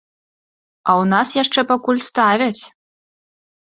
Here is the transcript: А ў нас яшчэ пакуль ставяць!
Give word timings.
А 0.89 0.95
ў 1.01 1.03
нас 1.13 1.27
яшчэ 1.43 1.59
пакуль 1.75 2.05
ставяць! 2.09 2.61